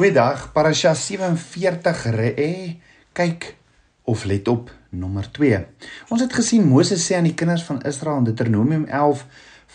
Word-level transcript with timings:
Goeiedag, 0.00 0.46
Parasha 0.54 0.94
47 0.94 2.06
Re'e. 2.16 2.78
Kyk 3.12 3.56
of 4.08 4.24
let 4.24 4.48
op 4.48 4.70
nommer 4.88 5.26
2. 5.30 5.58
Ons 6.08 6.22
het 6.24 6.32
gesien 6.32 6.64
Moses 6.64 7.04
sê 7.04 7.18
aan 7.18 7.28
die 7.28 7.34
kinders 7.36 7.66
van 7.68 7.82
Israel 7.84 8.22
in 8.22 8.30
Deuteronomium 8.30 8.86
11 8.88 9.26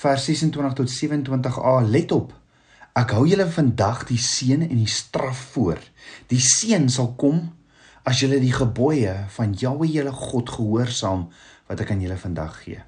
vers 0.01 0.25
26 0.25 0.73
tot 0.81 0.95
27a, 0.95 1.75
let 1.85 2.15
op. 2.17 2.33
Ek 2.97 3.13
hou 3.13 3.27
julle 3.29 3.45
vandag 3.53 4.07
die 4.09 4.17
seën 4.17 4.65
en 4.65 4.73
die 4.73 4.89
straf 4.89 5.45
voor. 5.53 5.77
Die 6.33 6.41
seën 6.41 6.89
sal 6.89 7.13
kom 7.21 7.51
as 8.01 8.25
julle 8.25 8.41
die 8.41 8.55
gebooie 8.57 9.13
van 9.37 9.53
Jahwe 9.53 9.93
julle 9.93 10.17
God 10.25 10.49
gehoorsaam 10.57 11.27
wat 11.69 11.85
ek 11.85 11.93
aan 11.93 12.01
julle 12.01 12.17
vandag 12.17 12.63
gee. 12.65 12.81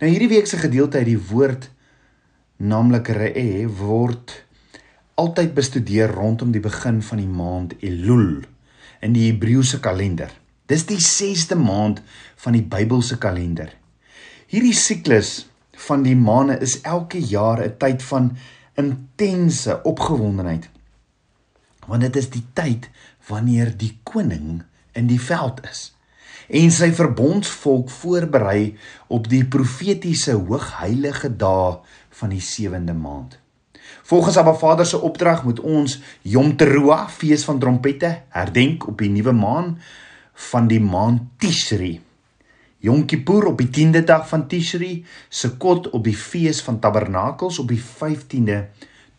Nou 0.00 0.08
hierdie 0.08 0.32
week 0.32 0.48
se 0.48 0.64
gedeelte 0.64 1.04
uit 1.04 1.12
die 1.12 1.24
woord 1.28 1.68
naamlik 2.56 3.12
Re'e 3.20 3.68
word 3.68 4.40
altyd 5.20 5.52
bestudeer 5.54 6.12
rondom 6.16 6.52
die 6.54 6.62
begin 6.64 7.02
van 7.04 7.20
die 7.20 7.28
maand 7.28 7.74
Elul 7.84 8.40
in 9.04 9.12
die 9.16 9.26
Hebreëse 9.26 9.80
kalender. 9.84 10.32
Dis 10.70 10.86
die 10.88 11.00
6de 11.02 11.58
maand 11.60 12.00
van 12.40 12.56
die 12.56 12.64
Bybelse 12.64 13.18
kalender. 13.20 13.72
Hierdie 14.48 14.76
siklus 14.76 15.50
van 15.88 16.04
die 16.06 16.16
maande 16.16 16.56
is 16.64 16.78
elke 16.80 17.20
jaar 17.20 17.60
'n 17.64 17.76
tyd 17.76 18.02
van 18.02 18.36
intense 18.76 19.82
opgewondenheid. 19.82 20.68
Want 21.86 22.00
dit 22.00 22.16
is 22.16 22.30
die 22.30 22.46
tyd 22.52 22.88
wanneer 23.28 23.76
die 23.76 23.98
koning 24.02 24.62
in 24.92 25.06
die 25.06 25.20
veld 25.20 25.60
is 25.70 25.92
en 26.48 26.70
sy 26.70 26.90
verbondsvolk 26.92 27.90
voorberei 27.90 28.76
op 29.08 29.28
die 29.30 29.44
profetiese 29.44 30.32
hoogheilige 30.32 31.30
dae 31.36 31.78
van 32.10 32.34
die 32.34 32.42
7de 32.42 32.94
maand. 32.94 33.39
Volgens 34.02 34.36
Abba 34.36 34.54
Vader 34.54 34.86
se 34.86 35.00
opdrag 35.00 35.44
moet 35.44 35.60
ons 35.60 36.00
Yom 36.22 36.56
Teruah, 36.56 37.08
fees 37.08 37.44
van 37.44 37.58
trompette, 37.58 38.22
herdenk 38.28 38.86
op 38.88 38.98
die 38.98 39.10
nuwe 39.10 39.32
maan 39.32 39.78
van 40.50 40.68
die 40.68 40.80
maand 40.80 41.22
Tishri. 41.38 42.00
Yom 42.80 43.04
Kippur 43.04 43.44
op 43.50 43.58
die 43.60 43.68
10de 43.68 44.04
dag 44.04 44.28
van 44.28 44.46
Tishri, 44.48 45.04
Sukkot 45.28 45.90
op 45.90 46.04
die 46.04 46.16
fees 46.16 46.62
van 46.64 46.78
Tabernakels 46.80 47.58
op 47.58 47.68
die 47.68 47.80
15de 47.80 48.62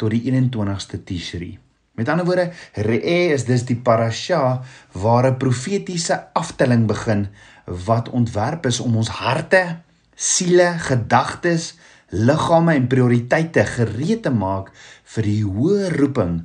tot 0.02 0.09
die 0.09 0.23
21ste 0.31 1.03
Tishri. 1.06 1.58
Met 1.94 2.09
ander 2.09 2.25
woorde, 2.25 2.52
Re'e 2.73 3.33
is 3.35 3.45
dus 3.45 3.66
die 3.67 3.78
parasha 3.78 4.63
waar 4.91 5.28
'n 5.30 5.38
profetiese 5.38 6.33
aftelling 6.33 6.88
begin 6.88 7.28
wat 7.66 8.09
ontwerp 8.09 8.66
is 8.66 8.80
om 8.80 8.95
ons 8.95 9.09
harte, 9.09 9.78
siele, 10.16 10.73
gedagtes, 10.78 11.78
liggame 12.12 12.76
en 12.76 12.88
prioriteite 12.92 13.66
gereed 13.66 14.23
te 14.23 14.34
maak 14.36 14.72
vir 15.16 15.28
die 15.28 15.42
hoë 15.48 15.92
roeping 15.95 16.42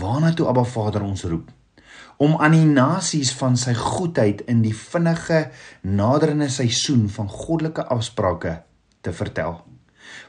waarna 0.00 0.34
toe 0.36 0.48
Abba 0.50 0.64
Vader 0.68 1.04
ons 1.06 1.24
roep 1.24 1.52
om 2.16 2.36
aan 2.40 2.54
die 2.56 2.68
nasies 2.68 3.32
van 3.36 3.58
sy 3.60 3.74
goedheid 3.76 4.42
in 4.48 4.62
die 4.64 4.74
vinnige 4.76 5.46
naderende 5.84 6.48
seisoen 6.52 7.10
van 7.12 7.28
goddelike 7.28 7.84
afsprake 7.92 8.62
te 9.04 9.12
vertel. 9.12 9.60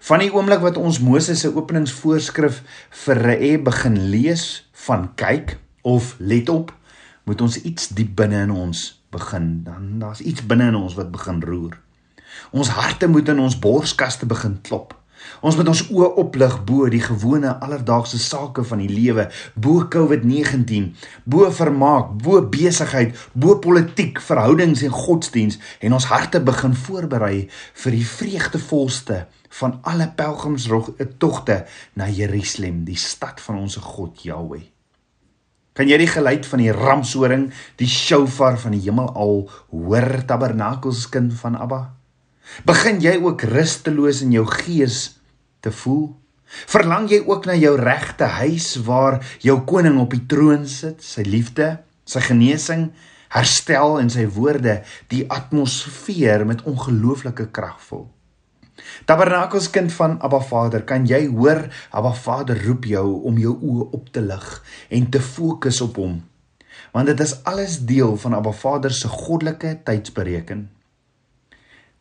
Van 0.04 0.22
die 0.22 0.32
oomblik 0.34 0.62
wat 0.66 0.80
ons 0.82 1.00
Moses 1.00 1.46
se 1.46 1.52
openingsvoorskrif 1.56 2.60
vir 3.06 3.24
Re'e 3.24 3.56
begin 3.64 3.98
lees 4.12 4.68
van 4.88 5.10
kyk 5.20 5.58
of 5.88 6.16
let 6.20 6.52
op, 6.52 6.74
moet 7.24 7.42
ons 7.42 7.60
iets 7.64 7.92
diep 7.96 8.16
binne 8.20 8.44
in 8.48 8.52
ons 8.52 8.88
begin. 9.12 9.64
Dan 9.64 9.98
daar's 10.04 10.20
iets 10.20 10.44
binne 10.44 10.72
in 10.74 10.80
ons 10.80 10.98
wat 11.00 11.12
begin 11.14 11.40
roer. 11.44 11.80
Ons 12.52 12.74
harte 12.78 13.08
moet 13.08 13.30
in 13.30 13.40
ons 13.40 13.60
borskaste 13.60 14.26
begin 14.26 14.60
klop. 14.62 14.96
Ons 15.46 15.58
moet 15.58 15.70
ons 15.70 15.82
oë 15.94 16.08
oplig 16.22 16.54
bo 16.66 16.88
die 16.90 17.02
gewone 17.04 17.52
alledaagse 17.64 18.20
sake 18.22 18.64
van 18.68 18.82
die 18.82 18.90
lewe, 18.90 19.28
bo 19.54 19.84
COVID-19, 19.94 20.92
bo 21.30 21.50
vermaak, 21.54 22.14
bo 22.24 22.42
besigheid, 22.54 23.18
bo 23.34 23.58
politiek, 23.64 24.22
verhoudings 24.24 24.84
en 24.88 24.96
godsdiens 24.96 25.60
en 25.82 25.98
ons 25.98 26.10
harte 26.12 26.42
begin 26.44 26.78
voorberei 26.86 27.48
vir 27.84 27.98
die 27.98 28.06
vreugdevolste 28.08 29.26
van 29.60 29.78
alle 29.88 30.10
pelgrimstogte 30.17 31.61
na 31.98 32.10
Jerusalem, 32.10 32.84
die 32.88 33.00
stad 33.00 33.42
van 33.44 33.61
ons 33.66 33.78
God 33.82 34.26
Jahweh. 34.26 34.66
Kan 35.78 35.90
jy 35.92 36.00
die 36.02 36.10
geluid 36.10 36.48
van 36.50 36.61
die 36.64 36.73
ramshoring, 36.73 37.52
die 37.78 37.90
shofar 37.90 38.58
van 38.58 38.73
die 38.73 38.82
hemel 38.88 39.11
al 39.14 39.44
hoor, 39.70 40.10
tabernakelskind 40.26 41.36
van 41.38 41.60
Abba? 41.61 41.97
Begin 42.68 43.02
jy 43.04 43.18
ook 43.22 43.44
rusteloos 43.52 44.22
in 44.26 44.32
jou 44.36 44.46
gees 44.50 45.18
te 45.62 45.72
voel? 45.72 46.16
Verlang 46.48 47.10
jy 47.12 47.20
ook 47.28 47.46
na 47.46 47.58
jou 47.60 47.76
regte 47.80 48.30
huis 48.40 48.70
waar 48.88 49.20
jou 49.44 49.60
koning 49.68 50.00
op 50.00 50.14
die 50.16 50.24
troon 50.32 50.64
sit, 50.70 51.04
sy 51.04 51.26
liefde, 51.28 51.76
sy 52.08 52.24
genesing, 52.24 52.90
herstel 53.36 53.98
en 54.00 54.10
sy 54.10 54.24
woorde 54.32 54.80
die 55.12 55.26
atmosfeer 55.28 56.46
met 56.48 56.64
ongelooflike 56.64 57.50
krag 57.52 57.82
vul? 57.90 58.08
Tabernakels 59.10 59.68
kind 59.74 59.92
van 59.92 60.16
Abba 60.24 60.40
Vader, 60.40 60.86
kan 60.88 61.06
jy 61.10 61.26
hoor 61.34 61.66
Abba 61.92 62.14
Vader 62.16 62.60
roep 62.64 62.88
jou 62.88 63.06
om 63.28 63.38
jou 63.42 63.58
oë 63.58 63.90
op 63.98 64.10
te 64.14 64.24
lig 64.24 64.48
en 64.94 65.10
te 65.12 65.22
fokus 65.22 65.82
op 65.84 66.00
hom? 66.00 66.20
Want 66.94 67.12
dit 67.12 67.20
is 67.26 67.36
alles 67.50 67.80
deel 67.90 68.16
van 68.22 68.38
Abba 68.38 68.54
Vader 68.56 68.94
se 68.94 69.10
goddelike 69.12 69.80
tydsberekening. 69.84 70.70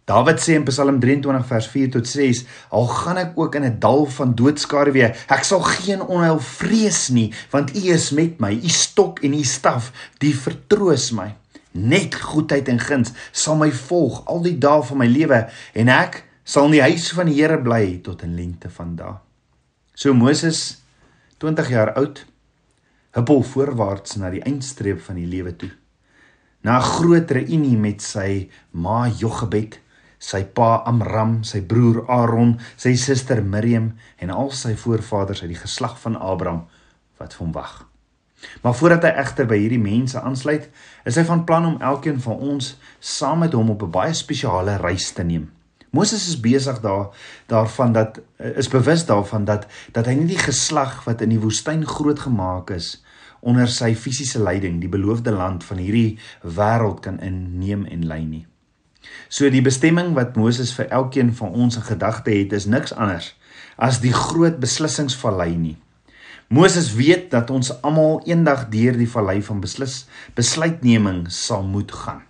Dawid 0.07 0.39
sê 0.39 0.55
in 0.55 0.63
Psalm 0.69 1.01
23 1.03 1.47
vers 1.49 1.67
4 1.67 1.89
tot 1.97 2.07
6: 2.07 2.45
Al 2.71 2.85
gaan 2.87 3.19
ek 3.19 3.33
ook 3.35 3.57
in 3.59 3.65
'n 3.67 3.79
dal 3.83 4.07
van 4.07 4.35
doodskaduwee, 4.39 5.11
ek 5.27 5.43
sal 5.45 5.61
geen 5.61 6.01
onheil 6.01 6.39
vrees 6.39 7.09
nie, 7.11 7.35
want 7.51 7.75
U 7.75 7.83
is 7.91 8.11
met 8.15 8.39
my. 8.39 8.53
U 8.55 8.69
stok 8.69 9.19
en 9.27 9.35
U 9.35 9.43
staf, 9.43 9.91
die 10.23 10.35
vertroos 10.35 11.11
my. 11.11 11.35
Net 11.73 12.15
goedheid 12.15 12.69
en 12.69 12.79
guns 12.79 13.11
sal 13.33 13.57
my 13.57 13.73
volg 13.73 14.23
al 14.27 14.43
die 14.43 14.59
dae 14.59 14.83
van 14.83 14.99
my 14.99 15.07
lewe 15.07 15.49
en 15.75 15.89
ek 15.89 16.23
sal 16.45 16.71
in 16.71 16.79
die 16.79 16.87
huis 16.87 17.11
van 17.11 17.27
die 17.27 17.43
Here 17.43 17.59
bly 17.59 17.99
tot 18.03 18.23
in 18.23 18.37
lengte 18.37 18.71
van 18.71 18.95
dae. 18.97 19.19
So 19.95 20.15
Moses 20.15 20.79
20 21.39 21.69
jaar 21.69 21.93
oud 21.99 22.25
huppel 23.11 23.43
voorwaarts 23.43 24.17
na 24.17 24.31
die 24.31 24.45
eindstreep 24.45 25.01
van 25.03 25.19
die 25.19 25.27
lewe 25.27 25.57
toe. 25.57 25.71
Na 26.63 26.79
'n 26.79 26.89
groot 26.95 27.31
reunie 27.31 27.77
met 27.77 28.01
sy 28.03 28.49
ma 28.71 29.09
Jochebed 29.09 29.81
sy 30.27 30.43
pa 30.59 30.83
Amram, 30.91 31.43
sy 31.47 31.61
broer 31.63 32.03
Aaron, 32.11 32.57
sy 32.77 32.97
suster 32.99 33.43
Miriam 33.47 33.93
en 34.19 34.33
al 34.35 34.51
sy 34.51 34.75
voorvaders 34.79 35.45
uit 35.45 35.53
die 35.53 35.61
geslag 35.61 35.95
van 36.03 36.19
Abraham 36.19 36.65
wat 37.21 37.37
vir 37.37 37.47
hom 37.47 37.53
wag. 37.55 37.77
Maar 38.63 38.75
voordat 38.75 39.07
hy 39.07 39.13
egter 39.23 39.47
by 39.49 39.59
hierdie 39.59 39.81
mense 39.81 40.21
aansluit, 40.21 40.67
is 41.09 41.17
hy 41.17 41.25
van 41.29 41.45
plan 41.49 41.67
om 41.69 41.79
elkeen 41.81 42.19
van 42.21 42.43
ons 42.53 42.75
saam 43.01 43.45
met 43.45 43.55
hom 43.57 43.71
op 43.73 43.83
'n 43.87 43.91
baie 43.91 44.15
spesiale 44.15 44.77
reis 44.83 45.13
te 45.13 45.23
neem. 45.23 45.51
Moses 45.91 46.29
is 46.29 46.41
besig 46.41 46.81
daar 46.81 47.09
daarvan 47.47 47.93
dat 47.93 48.21
is 48.39 48.69
bewus 48.69 49.07
daarvan 49.07 49.45
dat 49.45 49.67
dat 49.93 50.07
hy 50.07 50.15
nie 50.15 50.27
die 50.27 50.43
geslag 50.43 51.05
wat 51.05 51.21
in 51.21 51.29
die 51.29 51.41
woestyn 51.41 51.87
grootgemaak 51.87 52.71
is 52.71 53.03
onder 53.41 53.69
sy 53.69 53.95
fisiese 53.95 54.43
leiding 54.43 54.81
die 54.81 54.89
beloofde 54.89 55.31
land 55.31 55.65
van 55.65 55.77
hierdie 55.77 56.19
wêreld 56.43 57.01
kan 57.01 57.21
inneem 57.21 57.85
en 57.85 58.07
lei 58.07 58.25
nie. 58.25 58.47
So 59.29 59.51
die 59.51 59.63
bestemming 59.63 60.15
wat 60.15 60.37
Moses 60.37 60.73
vir 60.77 60.89
elkeen 60.95 61.33
van 61.35 61.53
ons 61.53 61.77
in 61.77 61.87
gedagte 61.87 62.31
het 62.31 62.53
is 62.53 62.67
niks 62.67 62.95
anders 62.95 63.35
as 63.77 64.01
die 64.01 64.13
groot 64.13 64.57
beslissingsvallei 64.61 65.51
nie. 65.57 65.77
Moses 66.49 66.95
weet 66.97 67.29
dat 67.35 67.51
ons 67.51 67.73
almal 67.85 68.23
eendag 68.25 68.69
deur 68.73 68.97
die 68.97 69.11
vallei 69.11 69.43
van 69.43 69.61
beslis 69.61 70.07
besluitneming 70.39 71.27
sal 71.29 71.67
moet 71.67 71.93
gaan. 71.93 72.23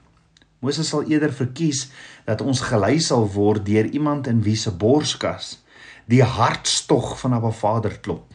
Moses 0.65 0.88
sal 0.88 1.04
eerder 1.06 1.34
verkies 1.36 1.86
dat 2.26 2.41
ons 2.42 2.65
gelei 2.65 2.97
sal 2.98 3.28
word 3.31 3.66
deur 3.66 3.86
iemand 3.92 4.26
in 4.26 4.41
wie 4.42 4.56
se 4.56 4.72
borskas 4.72 5.59
die 6.10 6.22
hartstog 6.22 7.19
van 7.20 7.34
'n 7.34 7.53
Vader 7.53 7.98
klop 8.00 8.32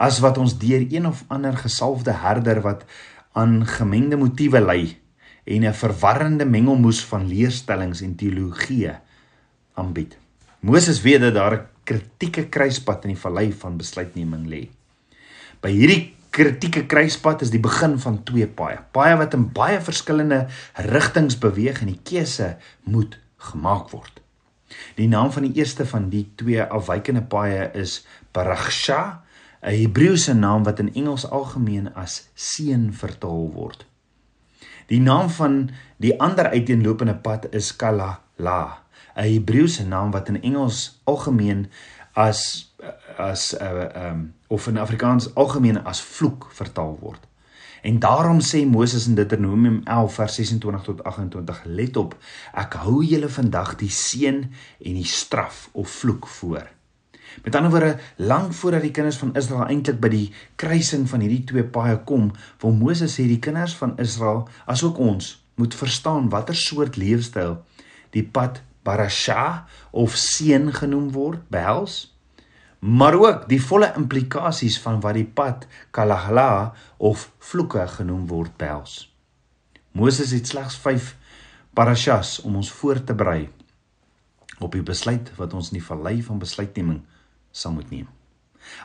as 0.00 0.18
wat 0.24 0.38
ons 0.40 0.56
deur 0.58 0.86
een 0.88 1.06
of 1.06 1.24
ander 1.28 1.56
gesalfde 1.56 2.12
herder 2.12 2.60
wat 2.64 2.84
aan 3.32 3.66
gemengde 3.66 4.16
motiewe 4.16 4.60
lei 4.60 4.96
en 5.50 5.66
'n 5.66 5.74
verwarrende 5.74 6.44
mengelmoes 6.44 7.04
van 7.04 7.26
leerstellings 7.26 8.00
en 8.00 8.14
teologie 8.14 8.92
aanbied. 9.74 10.16
Moses 10.60 11.00
weet 11.02 11.20
dat 11.20 11.34
daar 11.34 11.54
'n 11.54 11.66
kritieke 11.84 12.48
kruispunt 12.48 13.04
in 13.04 13.14
die 13.14 13.22
vallei 13.24 13.52
van 13.52 13.76
besluitneming 13.76 14.46
lê. 14.46 14.68
By 15.60 15.70
hierdie 15.70 16.14
kritieke 16.30 16.86
kruispunt 16.86 17.42
is 17.42 17.50
die 17.50 17.60
begin 17.60 17.98
van 17.98 18.22
twee 18.22 18.46
paaie, 18.46 18.78
paaie 18.92 19.16
wat 19.16 19.34
in 19.34 19.52
baie 19.52 19.80
verskillende 19.80 20.46
rigtings 20.74 21.38
beweeg 21.38 21.80
en 21.80 21.90
die 21.90 22.00
keuse 22.04 22.56
moet 22.84 23.18
gemaak 23.36 23.90
word. 23.90 24.20
Die 24.94 25.08
naam 25.08 25.32
van 25.34 25.42
die 25.42 25.58
eerste 25.58 25.86
van 25.86 26.08
die 26.08 26.28
twee 26.36 26.62
afwykende 26.62 27.22
paaie 27.22 27.70
is 27.74 28.06
Paragsha, 28.30 29.22
'n 29.62 29.74
Hebreëse 29.74 30.34
naam 30.34 30.62
wat 30.64 30.78
in 30.78 30.94
Engels 30.94 31.26
algemeen 31.30 31.94
as 31.94 32.28
seën 32.34 32.92
vertaal 32.92 33.50
word. 33.52 33.89
Die 34.90 35.00
naam 35.00 35.28
van 35.30 35.70
die 36.02 36.16
ander 36.18 36.48
uiteenlopende 36.50 37.14
pad 37.14 37.46
is 37.54 37.76
Kalala, 37.78 38.82
'n 39.14 39.22
Hebreëse 39.22 39.86
naam 39.86 40.10
wat 40.10 40.28
in 40.28 40.42
Engels 40.42 41.00
algemeen 41.04 41.70
as 42.12 42.72
as 43.16 43.54
'n 43.54 43.62
uh, 43.62 44.10
um 44.10 44.34
of 44.48 44.66
in 44.66 44.78
Afrikaans 44.78 45.34
algemeen 45.34 45.84
as 45.84 46.02
vloek 46.02 46.48
vertaal 46.52 46.98
word. 47.00 47.22
En 47.82 47.98
daarom 47.98 48.40
sê 48.40 48.66
Moses 48.66 49.06
in 49.06 49.14
Deuteronomium 49.14 49.80
11 49.84 50.14
vers 50.14 50.34
26 50.34 50.82
tot 50.82 51.04
28: 51.04 51.62
Let 51.64 51.96
op, 51.96 52.16
ek 52.52 52.72
hou 52.72 53.04
julle 53.04 53.28
vandag 53.28 53.76
die 53.76 53.90
seën 53.90 54.42
en 54.82 54.94
die 54.94 55.06
straf 55.06 55.68
of 55.72 55.90
vloek 55.90 56.26
voor. 56.26 56.66
Met 57.44 57.54
ander 57.54 57.70
woorde, 57.70 57.96
lank 58.16 58.52
voordat 58.54 58.82
die 58.86 58.92
kinders 58.94 59.18
van 59.20 59.34
Israel 59.38 59.66
eintlik 59.66 60.00
by 60.02 60.10
die 60.12 60.26
kruising 60.60 61.08
van 61.08 61.24
hierdie 61.24 61.44
twee 61.44 61.64
paaie 61.64 61.98
kom, 62.04 62.30
wil 62.62 62.76
Moses 62.76 63.18
sê 63.18 63.26
die 63.30 63.40
kinders 63.42 63.76
van 63.78 63.96
Israel, 64.02 64.46
asook 64.66 64.98
ons, 64.98 65.36
moet 65.60 65.74
verstaan 65.74 66.30
watter 66.32 66.56
soort 66.56 66.96
leefstyl 66.96 67.60
die 68.14 68.24
pad 68.24 68.62
parasha 68.82 69.66
of 69.92 70.16
seën 70.18 70.70
genoem 70.74 71.10
word, 71.14 71.44
behels 71.52 72.10
maar 72.80 73.14
ook 73.14 73.48
die 73.48 73.60
volle 73.62 73.92
implikasies 73.96 74.78
van 74.80 75.00
wat 75.04 75.14
die 75.14 75.28
pad 75.28 75.66
kalahla 75.92 76.72
of 76.96 77.28
vloeke 77.38 77.84
genoem 77.86 78.26
word 78.26 78.56
behels. 78.56 79.12
Moses 79.92 80.32
het 80.32 80.48
slegs 80.48 80.78
5 80.80 81.14
parashas 81.76 82.38
om 82.40 82.56
ons 82.56 82.70
voor 82.72 83.04
te 83.04 83.14
berei 83.14 83.50
op 84.60 84.72
die 84.72 84.84
besluit 84.84 85.28
wat 85.36 85.52
ons 85.56 85.70
in 85.70 85.78
die 85.78 85.84
vallei 85.84 86.22
van 86.24 86.40
besluitneming 86.40 87.02
sal 87.50 87.72
moet 87.76 87.90
neem. 87.90 88.08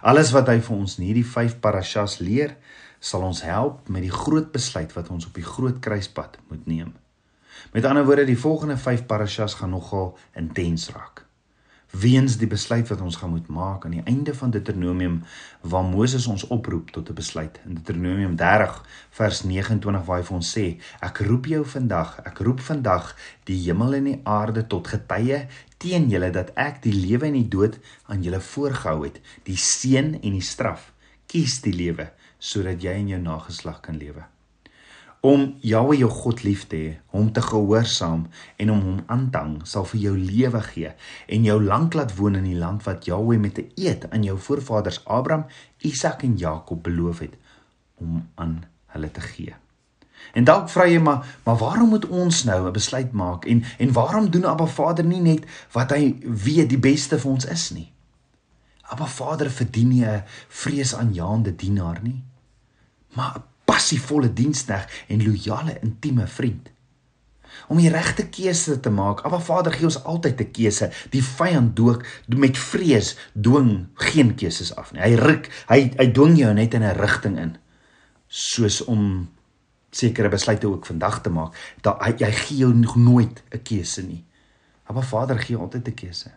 Alles 0.01 0.31
wat 0.35 0.49
hy 0.49 0.59
vir 0.63 0.75
ons 0.77 0.97
in 0.99 1.07
hierdie 1.09 1.27
5 1.27 1.59
parashas 1.61 2.19
leer, 2.23 2.55
sal 2.99 3.25
ons 3.27 3.43
help 3.45 3.89
met 3.91 4.05
die 4.05 4.13
groot 4.13 4.51
besluit 4.53 4.93
wat 4.95 5.11
ons 5.13 5.27
op 5.27 5.35
die 5.35 5.45
groot 5.45 5.81
kruispunt 5.83 6.39
moet 6.49 6.65
neem. 6.69 6.95
Met 7.75 7.85
ander 7.85 8.05
woorde, 8.07 8.25
die 8.25 8.39
volgende 8.39 8.77
5 8.77 9.05
parashas 9.09 9.59
gaan 9.59 9.75
nogal 9.75 10.15
intens 10.33 10.89
raak 10.95 11.24
weens 12.01 12.37
die 12.37 12.47
besluit 12.47 12.87
wat 12.87 13.01
ons 13.01 13.15
gaan 13.21 13.29
moet 13.29 13.47
maak 13.47 13.85
aan 13.85 13.95
die 13.97 14.03
einde 14.09 14.33
van 14.35 14.51
Deuteronomium 14.51 15.21
waar 15.61 15.83
Moses 15.83 16.27
ons 16.27 16.47
oproep 16.47 16.91
tot 16.91 17.09
'n 17.09 17.13
besluit. 17.13 17.59
In 17.65 17.73
Deuteronomium 17.73 18.35
30 18.35 18.83
vers 19.09 19.43
29 19.43 20.05
waar 20.05 20.17
hy 20.17 20.25
vir 20.25 20.35
ons 20.35 20.57
sê: 20.57 20.77
Ek 21.01 21.17
roep 21.17 21.45
jou 21.45 21.63
vandag, 21.65 22.19
ek 22.25 22.39
roep 22.39 22.59
vandag 22.59 23.15
die 23.43 23.59
hemel 23.65 23.93
en 23.93 24.03
die 24.03 24.19
aarde 24.23 24.67
tot 24.67 24.87
getuie 24.87 25.47
teen 25.77 26.09
julle 26.09 26.31
dat 26.31 26.51
ek 26.55 26.81
die 26.81 26.93
lewe 26.93 27.25
en 27.25 27.33
die 27.33 27.49
dood 27.49 27.79
aan 28.05 28.23
julle 28.23 28.39
voorgehou 28.39 29.03
het, 29.03 29.21
die 29.43 29.57
seën 29.57 30.13
en 30.13 30.31
die 30.31 30.41
straf. 30.41 30.91
Kies 31.27 31.61
die 31.61 31.73
lewe 31.73 32.11
sodat 32.39 32.81
jy 32.81 32.91
en 32.91 33.07
jou 33.07 33.21
nageslag 33.21 33.81
kan 33.81 33.97
lewe 33.97 34.34
om 35.25 35.45
Jahwe 35.65 35.97
jou 35.97 36.09
God 36.11 36.43
lief 36.45 36.67
te 36.69 36.77
hê, 36.77 36.89
hom 37.15 37.31
te 37.33 37.41
gehoorsaam 37.41 38.27
en 38.61 38.71
om 38.71 38.81
hom 38.85 38.99
aan 39.09 39.25
te 39.33 39.41
hang, 39.41 39.55
sal 39.65 39.87
vir 39.89 40.01
jou 40.03 40.13
lewe 40.19 40.61
gee 40.67 40.91
en 41.33 41.47
jou 41.47 41.57
lank 41.63 41.97
laat 41.97 42.13
woon 42.19 42.37
in 42.37 42.45
die 42.45 42.57
land 42.59 42.85
wat 42.85 43.07
Jahwe 43.09 43.39
met 43.41 43.57
'n 43.57 43.71
eed 43.75 44.05
aan 44.11 44.23
jou 44.23 44.37
voorvaders 44.37 45.01
Abraham, 45.05 45.45
Isak 45.81 46.23
en 46.23 46.37
Jakob 46.37 46.83
beloof 46.83 47.19
het 47.19 47.33
om 47.95 48.27
aan 48.35 48.63
hulle 48.93 49.11
te 49.11 49.21
gee. 49.21 49.55
En 50.33 50.43
dalk 50.43 50.69
vra 50.69 50.85
jy 50.87 50.99
maar, 50.99 51.25
maar 51.43 51.57
waarom 51.57 51.89
moet 51.89 52.07
ons 52.07 52.43
nou 52.43 52.67
'n 52.67 52.73
besluit 52.73 53.11
maak 53.11 53.45
en 53.45 53.63
en 53.77 53.91
waarom 53.91 54.29
doen 54.29 54.45
Abba 54.45 54.65
Vader 54.65 55.05
nie 55.05 55.21
net 55.21 55.45
wat 55.71 55.91
hy 55.91 56.15
weet 56.21 56.69
die 56.69 56.79
beste 56.79 57.19
vir 57.19 57.31
ons 57.31 57.45
is 57.45 57.69
nie? 57.71 57.91
Abba 58.81 59.05
Vader 59.05 59.51
verdien 59.51 59.87
nie 59.87 60.05
'n 60.05 60.23
vreesaanjaende 60.47 61.55
dienaar 61.55 61.99
nie, 62.01 62.23
maar 63.13 63.41
passievolle 63.75 64.31
diensneg 64.33 64.87
en 65.11 65.23
loyale 65.25 65.77
intieme 65.83 66.27
vriend. 66.27 66.71
Om 67.71 67.79
die 67.79 67.89
regte 67.89 68.27
keuse 68.29 68.77
te 68.83 68.91
maak, 68.93 69.23
Abba 69.25 69.39
Vader 69.41 69.73
gee 69.73 69.87
ons 69.87 70.01
altyd 70.03 70.41
'n 70.41 70.51
keuse. 70.51 70.91
Die 71.09 71.23
vyand 71.23 71.75
dook 71.75 72.05
met 72.27 72.57
vrees 72.57 73.15
dwing 73.33 73.87
geen 73.93 74.35
keuses 74.35 74.75
af 74.75 74.91
nie. 74.91 75.01
Hy 75.01 75.15
ruk, 75.15 75.49
hy 75.67 75.91
hy 75.97 76.07
dwing 76.11 76.37
jou 76.37 76.53
net 76.53 76.73
in 76.73 76.83
'n 76.83 76.97
rigting 76.99 77.37
in. 77.39 77.57
Soos 78.27 78.83
om 78.83 79.29
sekere 79.91 80.29
besluite 80.29 80.67
ook 80.67 80.85
vandag 80.85 81.21
te 81.21 81.29
maak. 81.29 81.53
Dat 81.81 81.99
hy, 81.99 82.11
hy 82.25 82.31
gee 82.31 82.57
jou 82.57 82.73
nooit 82.95 83.43
'n 83.51 83.63
keuse 83.63 84.03
nie. 84.03 84.23
Abba 84.85 85.01
Vader 85.01 85.39
gee 85.39 85.57
altyd 85.57 85.87
'n 85.87 85.93
keuse. 85.93 86.31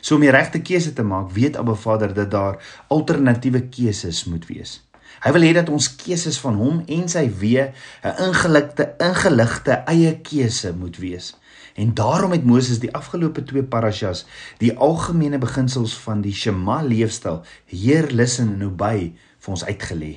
So 0.00 0.14
om 0.14 0.20
die 0.20 0.30
regte 0.30 0.60
keuse 0.60 0.92
te 0.92 1.02
maak, 1.02 1.30
weet 1.30 1.56
Abba 1.56 1.74
Vader 1.74 2.14
dat 2.14 2.30
daar 2.30 2.84
alternatiewe 2.88 3.68
keuses 3.68 4.24
moet 4.24 4.46
wees. 4.46 4.87
Hy 5.24 5.32
wil 5.34 5.42
hê 5.42 5.52
dat 5.56 5.68
ons 5.68 5.88
keuses 5.98 6.38
van 6.38 6.54
hom 6.54 6.82
en 6.86 7.08
sy 7.08 7.26
weë 7.40 7.72
'n 8.04 8.14
ingelikte, 8.28 8.94
ingeligte 8.98 9.82
eie 9.86 10.12
keuse 10.22 10.72
moet 10.72 10.96
wees. 10.96 11.34
En 11.74 11.94
daarom 11.94 12.32
het 12.34 12.44
Moses 12.44 12.78
die 12.78 12.94
afgelope 12.94 13.44
twee 13.44 13.62
parashas 13.62 14.24
die 14.58 14.72
algemene 14.76 15.38
beginsels 15.38 15.94
van 15.98 16.20
die 16.20 16.34
Shema 16.34 16.82
leefstyl, 16.82 17.44
Heer 17.66 18.10
listen 18.10 18.54
en 18.54 18.66
obey, 18.66 19.14
vir 19.38 19.50
ons 19.54 19.64
uitgelê. 19.64 20.14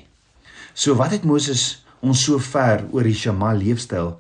So 0.74 0.96
wat 0.96 1.12
het 1.12 1.24
Moses 1.24 1.84
ons 2.02 2.24
so 2.26 2.40
ver 2.40 2.86
oor 2.92 3.04
die 3.04 3.18
Shema 3.18 3.54
leefstyl 3.54 4.20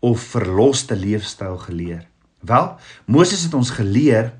of 0.00 0.20
verloste 0.20 0.96
leefstyl 0.96 1.56
geleer? 1.56 2.06
Wel, 2.40 2.76
Moses 3.06 3.42
het 3.42 3.54
ons 3.54 3.70
geleer 3.70 4.32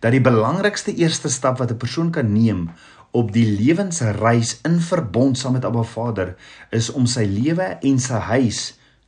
dat 0.00 0.12
die 0.12 0.20
belangrikste 0.20 0.94
eerste 0.94 1.28
stap 1.32 1.58
wat 1.58 1.70
'n 1.72 1.80
persoon 1.80 2.10
kan 2.10 2.32
neem 2.32 2.70
op 3.10 3.32
die 3.32 3.46
lewensreis 3.46 4.58
in 4.66 4.80
verbond 4.80 5.38
saam 5.38 5.56
met 5.56 5.64
Abba 5.64 5.82
Vader 5.82 6.34
is 6.70 6.90
om 6.90 7.06
sy 7.06 7.24
lewe 7.28 7.76
en 7.80 7.98
sy 8.02 8.20
huis 8.32 8.60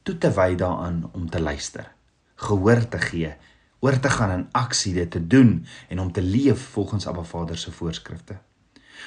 toe 0.02 0.16
te 0.18 0.30
wy 0.32 0.54
daaraan 0.56 1.02
om 1.12 1.28
te 1.30 1.40
luister, 1.40 1.90
gehoor 2.40 2.84
te 2.88 3.00
gee, 3.02 3.34
oor 3.80 3.98
te 4.00 4.10
gaan 4.10 4.34
in 4.34 4.46
aksie 4.52 4.94
dit 4.94 5.10
te 5.10 5.20
doen 5.20 5.66
en 5.88 6.00
om 6.00 6.12
te 6.12 6.22
leef 6.22 6.70
volgens 6.74 7.06
Abba 7.06 7.22
Vader 7.22 7.58
se 7.58 7.72
voorskrifte. 7.72 8.38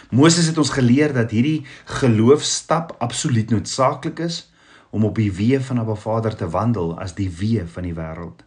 Moses 0.10 0.48
het 0.48 0.58
ons 0.58 0.70
geleer 0.70 1.14
dat 1.14 1.32
hierdie 1.32 1.66
geloofstap 2.00 2.96
absoluut 3.00 3.50
noodsaaklik 3.50 4.20
is 4.20 4.46
om 4.92 5.06
op 5.08 5.16
die 5.16 5.32
weë 5.32 5.60
van 5.64 5.80
Abba 5.80 5.96
Vader 5.96 6.36
te 6.36 6.50
wandel 6.50 6.96
as 7.00 7.16
die 7.16 7.30
weë 7.32 7.68
van 7.68 7.88
die 7.88 7.96
wêreld. 7.96 8.44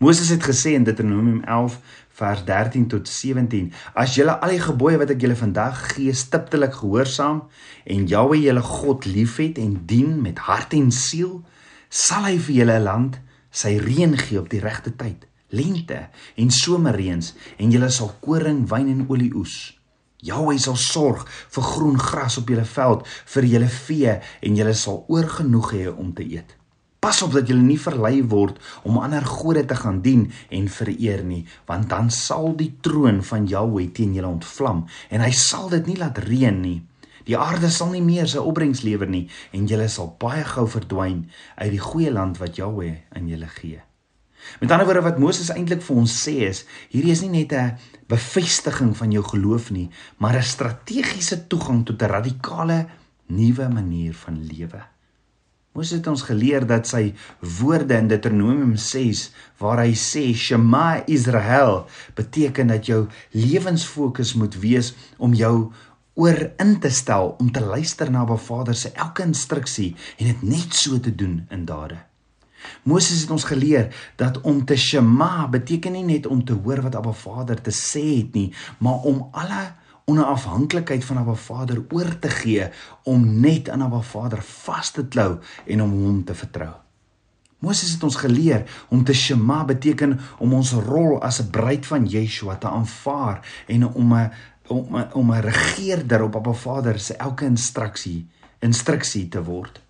Moses 0.00 0.30
het 0.32 0.44
gesê 0.44 0.72
in 0.72 0.84
Deuteronomium 0.84 1.42
11 1.44 1.76
vers 2.20 2.44
13 2.44 2.86
tot 2.92 3.08
17: 3.08 3.72
As 3.94 4.14
julle 4.18 4.36
al 4.40 4.54
die 4.54 4.62
gebooie 4.62 5.00
wat 5.00 5.14
ek 5.14 5.24
julle 5.24 5.38
vandag 5.38 5.80
gee 5.94 6.12
stiptelik 6.16 6.76
gehoorsaam 6.82 7.42
en 7.94 8.06
Jahwe 8.10 8.38
julle 8.42 8.62
God 8.66 9.08
liefhet 9.08 9.58
en 9.62 9.78
dien 9.88 10.20
met 10.22 10.38
hart 10.46 10.76
en 10.76 10.92
siel, 10.92 11.40
sal 11.88 12.28
hy 12.28 12.36
vir 12.38 12.60
julle 12.60 12.78
land 12.84 13.18
sy 13.50 13.78
reën 13.82 14.14
gee 14.20 14.38
op 14.38 14.52
die 14.52 14.62
regte 14.62 14.92
tyd, 14.94 15.26
lente 15.50 16.04
en 16.38 16.54
somerreëns 16.54 17.34
en 17.58 17.74
julle 17.74 17.90
sal 17.90 18.14
koring, 18.22 18.66
wyn 18.70 18.92
en 18.92 19.04
olie 19.08 19.32
oes. 19.34 19.58
Jahwe 20.20 20.58
sal 20.60 20.76
sorg 20.76 21.24
vir 21.26 21.64
groen 21.64 21.98
gras 21.98 22.36
op 22.38 22.50
julle 22.52 22.68
veld 22.68 23.08
vir 23.34 23.50
julle 23.54 23.74
vee 23.80 24.16
en 24.20 24.56
julle 24.62 24.76
sal 24.76 25.04
oorgenoeg 25.08 25.76
hê 25.78 25.86
om 25.90 26.12
te 26.12 26.26
eet. 26.28 26.59
Pas 27.00 27.22
op 27.24 27.32
dat 27.32 27.48
jy 27.48 27.56
nie 27.56 27.78
verlei 27.80 28.20
word 28.28 28.58
om 28.84 28.98
ander 29.00 29.24
gode 29.24 29.64
te 29.64 29.76
gaan 29.78 30.02
dien 30.04 30.26
en 30.52 30.68
vereer 30.68 31.22
nie, 31.24 31.46
want 31.66 31.88
dan 31.88 32.10
sal 32.12 32.52
die 32.56 32.74
troon 32.84 33.22
van 33.24 33.46
Jahweh 33.48 33.88
teen 33.96 34.12
julle 34.14 34.28
ontvlam 34.28 34.84
en 35.08 35.24
hy 35.24 35.30
sal 35.32 35.70
dit 35.72 35.88
nie 35.88 35.96
laat 35.96 36.20
reën 36.26 36.60
nie. 36.60 36.82
Die 37.24 37.38
aarde 37.40 37.70
sal 37.72 37.94
nie 37.94 38.04
meer 38.04 38.28
sy 38.28 38.42
opbrengs 38.44 38.84
lewer 38.84 39.08
nie 39.08 39.26
en 39.56 39.64
julle 39.70 39.88
sal 39.88 40.12
baie 40.20 40.44
gou 40.44 40.66
verdwyn 40.68 41.24
uit 41.56 41.70
die 41.72 41.80
goeie 41.80 42.12
land 42.12 42.36
wat 42.42 42.60
Jahweh 42.60 42.96
aan 43.16 43.32
julle 43.32 43.48
gee. 43.56 43.80
Met 44.60 44.70
ander 44.70 44.88
woorde 44.88 45.04
wat 45.04 45.18
Moses 45.20 45.50
eintlik 45.52 45.82
vir 45.84 45.98
ons 46.02 46.20
sê 46.24 46.36
is, 46.48 46.64
hierdie 46.92 47.12
is 47.16 47.24
nie 47.24 47.32
net 47.32 47.52
'n 47.52 47.76
bevestiging 48.08 48.96
van 48.96 49.12
jou 49.12 49.24
geloof 49.24 49.70
nie, 49.70 49.88
maar 50.18 50.36
'n 50.36 50.42
strategiese 50.42 51.46
toegang 51.46 51.84
tot 51.86 52.02
'n 52.02 52.12
radikale 52.16 52.88
nuwe 53.26 53.68
manier 53.68 54.14
van 54.14 54.36
lewe. 54.44 54.80
Moses 55.70 56.00
het 56.00 56.08
ons 56.10 56.24
geleer 56.26 56.64
dat 56.66 56.88
sy 56.90 57.12
woorde 57.60 57.94
in 57.94 58.08
Deuteronomium 58.10 58.72
6 58.74 59.20
waar 59.62 59.84
hy 59.84 59.92
sê 59.94 60.24
Shema 60.34 61.04
Israel 61.06 61.84
beteken 62.18 62.72
dat 62.72 62.90
jou 62.90 63.04
lewensfokus 63.30 64.34
moet 64.34 64.58
wees 64.58 64.90
om 65.22 65.36
jou 65.38 65.70
oor 66.18 66.42
in 66.58 66.74
te 66.82 66.90
stel 66.90 67.36
om 67.38 67.52
te 67.54 67.62
luister 67.62 68.10
na 68.10 68.24
Ba 68.26 68.34
Vader 68.34 68.74
se 68.74 68.90
elke 68.98 69.22
instruksie 69.22 69.92
en 70.18 70.32
dit 70.32 70.42
net 70.56 70.74
so 70.74 70.98
te 70.98 71.14
doen 71.14 71.44
in 71.54 71.62
dade. 71.70 72.00
Moses 72.82 73.22
het 73.22 73.30
ons 73.30 73.46
geleer 73.46 73.94
dat 74.18 74.40
om 74.42 74.64
te 74.66 74.74
shema 74.76 75.46
beteken 75.48 75.94
nie 75.94 76.04
net 76.04 76.26
om 76.26 76.42
te 76.44 76.58
hoor 76.58 76.82
wat 76.82 76.98
Abba 76.98 77.14
Vader 77.14 77.62
te 77.62 77.72
sê 77.72 78.02
het 78.18 78.34
nie, 78.34 78.50
maar 78.82 79.06
om 79.06 79.28
alle 79.30 79.62
onafhanklikheid 80.10 81.04
van 81.04 81.22
Abba 81.22 81.34
Vader 81.34 81.82
oor 81.90 82.12
te 82.18 82.30
gee 82.42 82.68
om 83.02 83.24
net 83.40 83.68
aan 83.70 83.82
Abba 83.86 84.00
Vader 84.00 84.42
vas 84.42 84.90
te 84.90 85.06
klou 85.06 85.38
en 85.66 85.82
om 85.82 85.90
hom 86.04 86.22
te 86.24 86.34
vertrou. 86.34 86.72
Moses 87.60 87.92
het 87.92 88.02
ons 88.02 88.16
geleer 88.16 88.64
om 88.88 89.04
te 89.04 89.14
shema 89.14 89.64
beteken 89.68 90.16
om 90.40 90.54
ons 90.56 90.72
rol 90.72 91.20
as 91.20 91.40
'n 91.40 91.50
bruid 91.50 91.86
van 91.86 92.06
Yeshua 92.06 92.56
te 92.56 92.68
aanvaar 92.68 93.64
en 93.66 93.86
om 93.86 94.14
'n 94.14 94.30
om 94.68 94.96
'n 94.96 95.12
om 95.12 95.32
'n 95.32 95.40
regeerder 95.40 96.22
op 96.22 96.36
Abba 96.36 96.52
Vader 96.52 96.98
se 96.98 97.14
elke 97.14 97.44
instruksie 97.44 98.28
instruksie 98.58 99.28
te 99.28 99.44
word. 99.44 99.80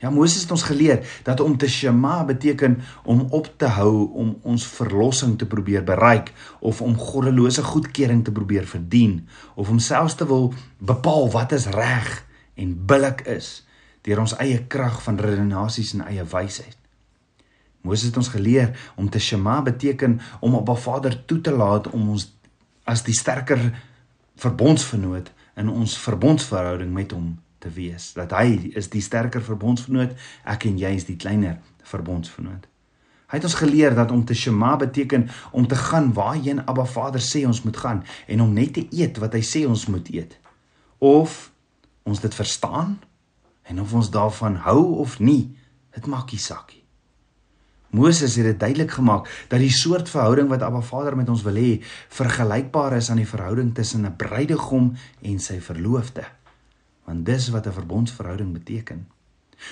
Ja 0.00 0.08
Moses 0.10 0.42
het 0.42 0.50
ons 0.50 0.62
geleer 0.64 1.04
dat 1.22 1.40
om 1.40 1.56
te 1.56 1.68
shema 1.68 2.24
beteken 2.24 2.78
om 3.04 3.26
op 3.30 3.50
te 3.56 3.68
hou 3.76 4.08
om 4.16 4.38
ons 4.42 4.64
verlossing 4.66 5.36
te 5.38 5.46
probeer 5.46 5.84
bereik 5.84 6.32
of 6.60 6.80
om 6.80 6.96
goddelose 6.96 7.62
goedkeuring 7.62 8.24
te 8.24 8.32
probeer 8.32 8.64
verdien 8.66 9.28
of 9.54 9.68
om 9.68 9.78
selfs 9.78 10.16
te 10.16 10.26
wil 10.26 10.54
bepaal 10.78 11.28
wat 11.30 11.52
is 11.52 11.66
reg 11.66 12.08
en 12.54 12.72
billik 12.86 13.20
is 13.28 13.50
deur 14.08 14.22
ons 14.24 14.36
eie 14.40 14.62
krag 14.72 15.02
van 15.04 15.20
redenasies 15.20 15.92
en 15.92 16.06
eie 16.08 16.24
wysheid. 16.24 16.78
Moses 17.84 18.08
het 18.08 18.16
ons 18.16 18.32
geleer 18.32 18.72
om 18.96 19.10
te 19.12 19.20
shema 19.20 19.60
beteken 19.62 20.20
om 20.40 20.54
op 20.54 20.68
'n 20.68 20.80
Vader 20.80 21.24
toe 21.24 21.40
te 21.40 21.52
laat 21.52 21.90
om 21.90 22.08
ons 22.08 22.32
as 22.84 23.02
die 23.02 23.14
sterker 23.14 23.82
verbondsvernoot 24.36 25.32
in 25.56 25.68
ons 25.68 25.98
verbondsverhouding 25.98 26.92
met 26.92 27.12
hom 27.12 27.36
te 27.60 27.70
wees. 27.70 28.12
Dat 28.16 28.32
hy 28.36 28.72
is 28.74 28.90
die 28.92 29.04
sterker 29.04 29.44
verbondsvernoot 29.44 30.16
ek 30.44 30.66
en 30.70 30.80
jy 30.80 30.92
is 30.96 31.08
die 31.08 31.18
kleiner 31.20 31.60
verbondsvernoot 31.84 32.66
hy 33.30 33.38
het 33.38 33.46
ons 33.46 33.60
geleer 33.60 33.94
dat 33.94 34.10
om 34.10 34.24
te 34.26 34.34
shema 34.34 34.72
beteken 34.76 35.28
om 35.54 35.66
te 35.70 35.78
gaan 35.78 36.10
waarheen 36.16 36.64
Abba 36.66 36.84
Vader 36.84 37.22
sê 37.22 37.44
ons 37.46 37.62
moet 37.62 37.76
gaan 37.76 38.02
en 38.26 38.42
om 38.42 38.52
net 38.52 38.74
te 38.74 38.86
eet 38.90 39.20
wat 39.22 39.36
hy 39.38 39.42
sê 39.46 39.62
ons 39.70 39.86
moet 39.86 40.10
eet. 40.10 40.34
Of 40.98 41.52
ons 42.02 42.20
dit 42.20 42.34
verstaan 42.34 42.98
en 43.70 43.80
of 43.80 43.94
ons 43.94 44.10
daarvan 44.10 44.58
hou 44.66 44.82
of 45.04 45.20
nie 45.22 45.54
dit 45.94 46.06
maak 46.10 46.34
nie 46.34 46.42
saak 46.42 46.74
Moses 47.90 48.36
het 48.38 48.46
dit 48.46 48.58
duidelik 48.58 48.92
gemaak 48.94 49.26
dat 49.50 49.58
die 49.58 49.72
soort 49.74 50.10
verhouding 50.10 50.50
wat 50.50 50.62
Abba 50.62 50.80
Vader 50.80 51.16
met 51.18 51.28
ons 51.28 51.42
wil 51.42 51.58
hê 51.58 51.70
vergelykbaar 52.14 52.94
is 53.00 53.10
aan 53.10 53.18
die 53.18 53.26
verhouding 53.26 53.74
tussen 53.74 54.06
'n 54.06 54.16
bruidegom 54.16 54.94
en 55.22 55.38
sy 55.38 55.58
verloofde 55.60 56.24
want 57.10 57.26
dis 57.26 57.48
wat 57.48 57.66
'n 57.66 57.72
verbondsverhouding 57.72 58.52
beteken. 58.52 59.08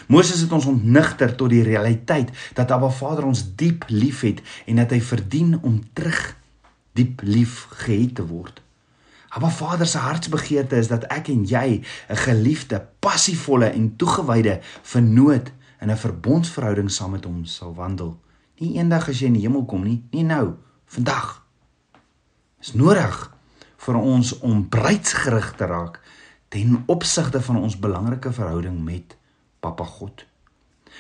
Moses 0.07 0.41
het 0.41 0.53
ons 0.53 0.65
ontnigter 0.65 1.35
tot 1.35 1.51
die 1.51 1.63
realiteit 1.63 2.31
dat 2.55 2.71
Abba 2.71 2.91
Vader 2.91 3.25
ons 3.25 3.55
diep 3.55 3.85
liefhet 3.87 4.43
en 4.67 4.77
dat 4.77 4.91
hy 4.91 5.01
verdien 5.01 5.63
om 5.63 5.83
terug 5.93 6.37
diep 6.93 7.21
lief 7.23 7.67
gehet 7.71 8.15
te 8.15 8.27
word. 8.27 8.63
Abba 9.29 9.51
Vader 9.51 9.87
se 9.87 9.99
hartsbegeerte 9.99 10.77
is 10.77 10.89
dat 10.89 11.05
ek 11.05 11.29
en 11.29 11.45
jy 11.45 11.83
'n 12.09 12.17
geliefde, 12.17 12.87
passievolle 12.99 13.67
en 13.67 13.97
toegewyde 13.97 14.61
vernoot 14.83 15.53
in 15.81 15.91
'n 15.91 15.97
verbondsverhouding 15.97 16.91
saam 16.91 17.11
met 17.11 17.25
hom 17.25 17.45
sal 17.45 17.75
wandel. 17.75 18.21
Nie 18.59 18.75
eendag 18.75 19.09
as 19.09 19.19
jy 19.19 19.27
in 19.27 19.33
die 19.33 19.43
hemel 19.43 19.65
kom 19.65 19.83
nie, 19.83 20.03
nie 20.11 20.25
nou, 20.25 20.55
vandag. 20.87 21.45
Is 22.61 22.73
nodig 22.73 23.37
vir 23.77 23.95
ons 23.95 24.39
om 24.39 24.69
bruidsgerig 24.69 25.55
te 25.57 25.65
raak 25.65 26.01
ten 26.49 26.83
opsigte 26.87 27.43
van 27.43 27.57
ons 27.57 27.79
belangrike 27.79 28.33
verhouding 28.33 28.85
met 28.85 29.17
Papa 29.61 29.85
God. 29.85 30.25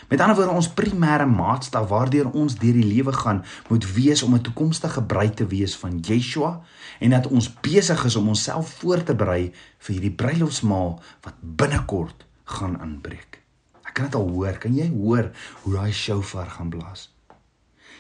Met 0.08 0.20
ander 0.20 0.36
woorde 0.36 0.54
ons 0.54 0.70
primêre 0.70 1.26
maatstaf 1.26 1.88
waardeur 1.90 2.30
ons 2.30 2.54
deur 2.60 2.76
die 2.76 2.86
lewe 2.86 3.12
gaan 3.12 3.42
moet 3.68 3.86
wees 3.96 4.22
om 4.22 4.34
'n 4.34 4.44
toekomstige 4.46 5.02
bruid 5.02 5.36
te 5.36 5.46
wees 5.46 5.76
van 5.76 5.98
Yeshua 5.98 6.60
en 7.00 7.10
dat 7.10 7.26
ons 7.26 7.50
besig 7.60 8.04
is 8.04 8.16
om 8.16 8.28
onsself 8.28 8.68
voor 8.80 9.02
te 9.02 9.14
berei 9.14 9.52
vir 9.78 9.92
hierdie 9.92 10.14
bruilofsmaal 10.14 11.02
wat 11.22 11.34
binnekort 11.40 12.24
gaan 12.44 12.80
aanbreek. 12.80 13.42
Ek 13.82 13.94
kan 13.94 14.04
dit 14.04 14.14
al 14.14 14.28
hoor, 14.28 14.58
kan 14.58 14.74
jy 14.74 14.88
hoor 14.88 15.30
hoe 15.62 15.74
daai 15.74 15.92
shofar 15.92 16.46
gaan 16.46 16.70
blaas? 16.70 17.14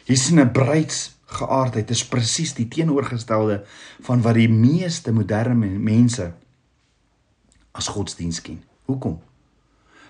Jy 0.04 0.14
sien 0.14 0.40
'n 0.40 0.52
bruids 0.52 1.16
geaardheid 1.26 1.90
is 1.90 2.06
presies 2.08 2.54
die 2.54 2.68
teenoorgestelde 2.68 3.64
van 4.00 4.22
wat 4.22 4.34
die 4.34 4.48
meeste 4.48 5.12
moderne 5.12 5.66
mense 5.66 6.32
as 7.78 7.88
godsdiens 7.94 8.42
ken. 8.42 8.62
Hoekom? 8.90 9.20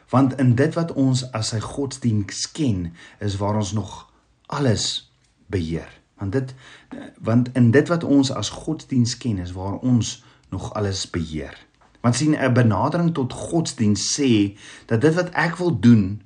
Want 0.09 0.39
in 0.41 0.55
dit 0.57 0.75
wat 0.75 0.93
ons 0.97 1.27
as 1.37 1.53
sy 1.53 1.61
godsdiens 1.61 2.47
ken, 2.57 2.89
is 3.21 3.37
waar 3.37 3.61
ons 3.61 3.75
nog 3.77 4.07
alles 4.49 4.87
beheer. 5.53 5.91
Want 6.19 6.33
dit 6.33 6.55
want 7.21 7.51
in 7.53 7.71
dit 7.71 7.89
wat 7.89 8.05
ons 8.05 8.33
as 8.33 8.51
godsdiens 8.51 9.17
ken, 9.21 9.39
is 9.39 9.53
waar 9.53 9.77
ons 9.85 10.23
nog 10.49 10.73
alles 10.75 11.05
beheer. 11.11 11.55
Want 12.01 12.17
sien 12.17 12.37
'n 12.37 12.53
benadering 12.53 13.15
tot 13.15 13.33
godsdiens 13.33 14.03
sê 14.17 14.59
dat 14.87 15.01
dit 15.01 15.15
wat 15.15 15.31
ek 15.31 15.57
wil 15.57 15.79
doen 15.81 16.23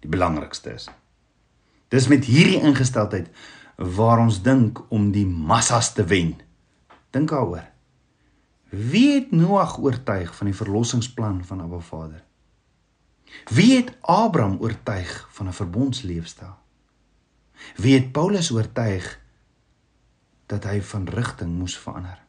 die 0.00 0.10
belangrikste 0.10 0.74
is. 0.74 0.88
Dis 1.88 2.08
met 2.08 2.24
hierdie 2.24 2.60
ingesteldheid 2.60 3.28
waar 3.76 4.18
ons 4.18 4.42
dink 4.42 4.80
om 4.88 5.10
die 5.10 5.26
massas 5.26 5.92
te 5.92 6.04
wen. 6.04 6.36
Dink 7.10 7.28
daaroor. 7.28 7.64
Wie 8.68 9.14
het 9.14 9.30
Noag 9.30 9.78
oortuig 9.78 10.34
van 10.36 10.46
die 10.46 10.56
verlossingsplan 10.56 11.44
van 11.44 11.60
Abba 11.60 11.78
Vader? 11.78 12.24
Wie 13.48 13.76
het 13.76 13.96
Abraham 14.00 14.58
oortuig 14.60 15.28
van 15.30 15.48
'n 15.48 15.52
verbondsleefstyl? 15.52 16.56
Wie 17.76 17.94
het 17.94 18.12
Paulus 18.12 18.50
oortuig 18.50 19.20
dat 20.46 20.64
hy 20.64 20.82
van 20.82 21.08
rigting 21.08 21.58
moes 21.58 21.78
verander? 21.78 22.20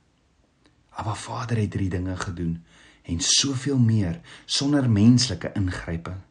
Abba 0.90 1.16
Vader 1.16 1.58
het 1.58 1.72
drie 1.72 1.90
dinge 1.90 2.16
gedoen 2.16 2.64
en 3.04 3.20
soveel 3.20 3.78
meer 3.78 4.20
sonder 4.46 4.90
menslike 4.90 5.52
ingryping. 5.54 6.22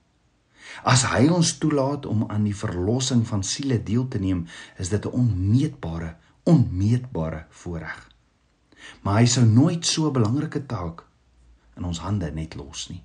As 0.83 1.05
hy 1.05 1.29
ons 1.29 1.59
toelaat 1.59 2.07
om 2.07 2.25
aan 2.29 2.45
die 2.45 2.57
verlossing 2.57 3.27
van 3.27 3.43
siele 3.43 3.83
deel 3.83 4.09
te 4.09 4.19
neem, 4.19 4.47
is 4.77 4.89
dit 4.89 5.05
'n 5.05 5.09
onmeetbare, 5.09 6.17
onmeetbare 6.43 7.47
voorreg 7.49 8.09
maar 9.03 9.21
hy 9.21 9.27
sou 9.27 9.45
nooit 9.47 9.87
so 9.87 10.07
'n 10.07 10.13
belangrike 10.13 10.67
taak 10.67 11.05
in 11.77 11.85
ons 11.85 11.99
hande 11.99 12.31
net 12.31 12.55
los 12.55 12.89
nie. 12.89 13.03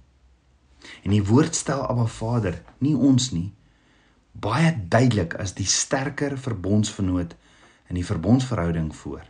En 1.03 1.11
die 1.11 1.23
woord 1.23 1.55
stel 1.55 1.85
Abba 1.87 2.05
Vader, 2.05 2.61
nie 2.77 2.95
ons 2.95 3.31
nie, 3.31 3.53
baie 4.31 4.73
duidelik 4.89 5.35
as 5.35 5.53
die 5.53 5.65
sterker 5.65 6.37
verbondsvernoot 6.37 7.35
in 7.89 7.95
die 7.95 8.05
verbondsverhouding 8.05 8.95
voor. 8.95 9.23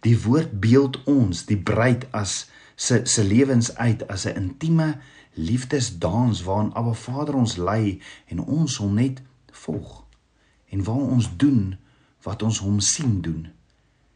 Die 0.00 0.16
woord 0.22 0.60
beeld 0.60 1.04
ons, 1.04 1.44
die 1.44 1.58
bruid 1.58 2.06
as 2.12 2.48
se 2.80 3.00
se 3.04 3.24
lewens 3.24 3.74
uit 3.76 4.06
as 4.08 4.24
'n 4.26 4.36
intieme 4.36 4.98
liefdesdans 5.34 6.42
waarin 6.42 6.72
Abba 6.74 6.92
Vader 6.92 7.34
ons 7.34 7.56
lei 7.56 8.00
en 8.26 8.40
ons 8.40 8.76
hom 8.76 8.94
net 8.94 9.22
volg 9.52 10.04
en 10.68 10.84
waar 10.84 10.96
ons 11.16 11.36
doen 11.36 11.78
wat 12.22 12.42
ons 12.42 12.58
hom 12.58 12.80
sien 12.80 13.20
doen 13.20 13.52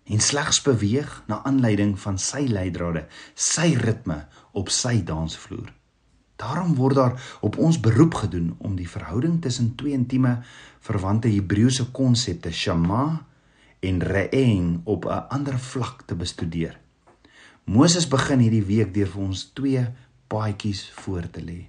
en 0.05 0.21
slegs 0.21 0.61
beweeg 0.63 1.23
na 1.27 1.41
aanleiding 1.45 1.95
van 2.01 2.19
sy 2.21 2.45
leidrade, 2.49 3.07
sy 3.35 3.73
ritme 3.81 4.25
op 4.53 4.69
sy 4.69 5.01
dansvloer. 5.05 5.73
Daarom 6.37 6.75
word 6.75 6.99
daar 6.99 7.15
op 7.41 7.57
ons 7.59 7.81
beroep 7.81 8.15
gedoen 8.15 8.55
om 8.59 8.75
die 8.77 8.89
verhouding 8.91 9.41
tussen 9.43 9.75
twee 9.79 9.95
intieme 9.95 10.43
verwante 10.85 11.31
Hebreëse 11.31 11.91
konsepte 11.95 12.53
shama 12.53 13.25
en 13.81 14.03
re'en 14.03 14.81
op 14.85 15.05
'n 15.07 15.25
ander 15.29 15.59
vlak 15.59 16.03
te 16.07 16.15
bestudeer. 16.15 16.81
Moses 17.65 18.09
begin 18.09 18.39
hierdie 18.39 18.65
week 18.65 18.95
deur 18.95 19.07
vir 19.07 19.23
ons 19.23 19.51
twee 19.53 19.87
paadjies 20.27 20.91
voor 20.95 21.31
te 21.31 21.41
lê. 21.41 21.67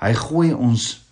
Hy 0.00 0.14
gooi 0.14 0.52
ons 0.52 1.04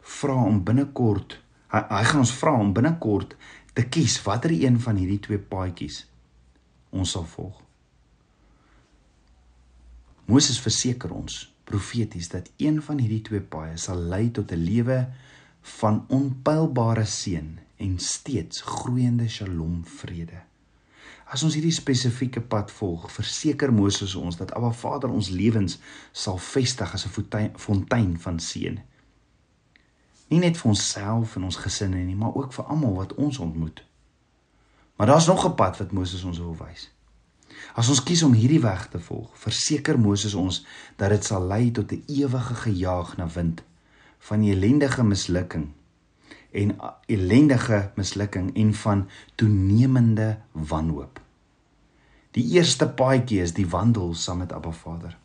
vra 0.00 0.34
om 0.34 0.64
binnekort 0.64 1.38
hy, 1.72 1.82
hy 1.90 2.04
gaan 2.04 2.24
ons 2.24 2.34
vra 2.40 2.54
om 2.58 2.72
binnekort 2.72 3.36
te 3.76 3.84
kies 3.92 4.16
watter 4.24 4.54
een 4.56 4.78
van 4.80 4.96
hierdie 4.96 5.20
twee 5.20 5.38
paadjies 5.52 6.06
ons 6.96 7.10
sal 7.12 7.26
volg. 7.28 7.58
Moses 10.32 10.56
verseker 10.64 11.12
ons 11.12 11.42
profeties 11.68 12.30
dat 12.32 12.48
een 12.62 12.80
van 12.82 13.02
hierdie 13.02 13.20
twee 13.26 13.42
paaie 13.44 13.76
sal 13.76 14.00
lei 14.12 14.30
tot 14.32 14.52
'n 14.52 14.64
lewe 14.64 14.98
van 15.76 16.04
onpylbare 16.08 17.04
seën 17.04 17.58
en 17.76 17.98
steeds 17.98 18.62
groeiende 18.64 19.28
shalom 19.28 19.84
vrede. 19.84 20.40
As 21.26 21.42
ons 21.42 21.54
hierdie 21.54 21.74
spesifieke 21.74 22.40
pad 22.40 22.70
volg, 22.70 23.10
verseker 23.12 23.72
Moses 23.72 24.14
ons 24.14 24.36
dat 24.36 24.52
Abba 24.52 24.72
Vader 24.72 25.10
ons 25.10 25.28
lewens 25.28 25.78
sal 26.12 26.38
vestig 26.38 26.94
as 26.94 27.04
'n 27.06 27.52
fontein 27.56 28.18
van 28.18 28.40
seën 28.40 28.80
nie 30.28 30.38
net 30.38 30.56
vir 30.56 30.68
onsself 30.68 31.36
en 31.36 31.46
ons 31.48 31.56
gesinne 31.56 32.02
nie, 32.02 32.16
maar 32.16 32.34
ook 32.34 32.52
vir 32.52 32.64
almal 32.64 32.94
wat 32.94 33.14
ons 33.14 33.38
ontmoet. 33.38 33.84
Maar 34.96 35.06
daar's 35.06 35.26
nog 35.26 35.46
'n 35.46 35.54
pad 35.54 35.78
wat 35.78 35.92
Moses 35.92 36.24
ons 36.24 36.38
wil 36.38 36.56
wys. 36.56 36.90
As 37.74 37.88
ons 37.88 38.02
kies 38.02 38.22
om 38.22 38.32
hierdie 38.32 38.60
weg 38.60 38.88
te 38.88 39.00
volg, 39.00 39.30
verseker 39.38 39.98
Moses 40.00 40.34
ons 40.34 40.64
dat 40.96 41.10
dit 41.10 41.24
sal 41.24 41.46
lei 41.46 41.70
tot 41.70 41.92
'n 41.92 42.02
ewige 42.06 42.54
gejaag 42.54 43.16
na 43.16 43.28
wind 43.28 43.62
van 44.18 44.42
ellendige 44.42 45.04
mislukking 45.04 45.72
en 46.50 46.76
ellendige 47.06 47.90
mislukking 47.94 48.56
en 48.56 48.74
van 48.74 49.08
toenemende 49.34 50.38
wanhoop. 50.52 51.20
Die 52.30 52.44
eerste 52.56 52.88
paadjie 52.88 53.40
is 53.42 53.52
die 53.52 53.68
wandel 53.68 54.14
saam 54.14 54.38
met 54.38 54.52
Abba 54.52 54.70
Vader. 54.70 55.18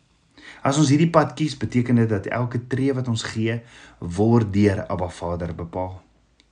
As 0.60 0.78
ons 0.78 0.88
hierdie 0.88 1.10
pad 1.10 1.34
kies, 1.34 1.56
beteken 1.56 1.94
dit 1.94 2.08
dat 2.08 2.26
elke 2.26 2.66
tree 2.66 2.92
wat 2.92 3.08
ons 3.08 3.22
gee, 3.22 3.62
word 3.98 4.52
deur 4.52 4.86
Abba 4.86 5.08
Vader 5.08 5.54
bepaal. 5.54 6.02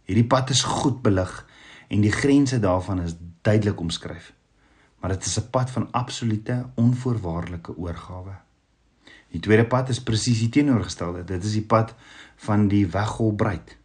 Hierdie 0.08 0.26
pad 0.26 0.50
is 0.50 0.62
goed 0.62 1.02
belig 1.02 1.46
en 1.88 2.00
die 2.00 2.12
grense 2.12 2.58
daarvan 2.58 3.02
is 3.04 3.16
duidelik 3.42 3.80
omskryf. 3.80 4.32
Maar 5.00 5.10
dit 5.16 5.26
is 5.26 5.38
'n 5.38 5.50
pad 5.50 5.70
van 5.70 5.92
absolute 5.92 6.66
onvoorwaardelike 6.74 7.76
oorgawe. 7.76 8.34
Die 9.30 9.40
tweede 9.40 9.66
pad 9.66 9.88
is 9.88 10.02
presies 10.02 10.38
die 10.38 10.48
teenoorgestelde. 10.48 11.24
Dit 11.24 11.44
is 11.44 11.52
die 11.52 11.66
pad 11.66 11.94
van 12.36 12.68
die 12.68 12.86
weggolbreid. 12.86 13.76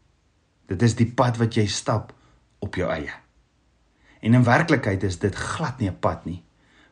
Dit 0.65 0.81
is 0.81 0.95
die 0.95 1.11
pad 1.11 1.37
wat 1.37 1.53
jy 1.53 1.67
stap 1.67 2.13
op 2.59 2.75
jou 2.75 2.89
eie. 2.89 3.13
En 4.25 4.33
in 4.33 4.43
werklikheid 4.43 5.03
is 5.03 5.19
dit 5.21 5.35
glad 5.35 5.79
nie 5.79 5.89
'n 5.89 5.99
pad 5.99 6.25
nie, 6.25 6.43